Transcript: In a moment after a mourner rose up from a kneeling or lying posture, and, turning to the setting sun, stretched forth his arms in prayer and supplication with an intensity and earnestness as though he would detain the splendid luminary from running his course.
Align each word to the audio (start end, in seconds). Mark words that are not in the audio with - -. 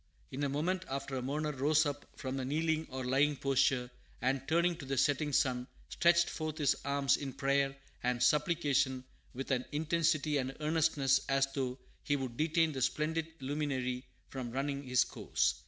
In 0.31 0.43
a 0.43 0.49
moment 0.49 0.83
after 0.89 1.15
a 1.15 1.21
mourner 1.21 1.51
rose 1.51 1.85
up 1.85 2.07
from 2.15 2.39
a 2.39 2.43
kneeling 2.43 2.87
or 2.89 3.05
lying 3.05 3.35
posture, 3.35 3.91
and, 4.19 4.41
turning 4.47 4.75
to 4.77 4.85
the 4.85 4.97
setting 4.97 5.31
sun, 5.31 5.67
stretched 5.89 6.27
forth 6.27 6.57
his 6.57 6.75
arms 6.83 7.17
in 7.17 7.33
prayer 7.33 7.75
and 8.01 8.23
supplication 8.23 9.03
with 9.35 9.51
an 9.51 9.63
intensity 9.71 10.37
and 10.37 10.55
earnestness 10.59 11.21
as 11.29 11.45
though 11.53 11.77
he 12.03 12.15
would 12.15 12.35
detain 12.35 12.71
the 12.71 12.81
splendid 12.81 13.27
luminary 13.41 14.03
from 14.27 14.49
running 14.49 14.81
his 14.81 15.03
course. 15.03 15.53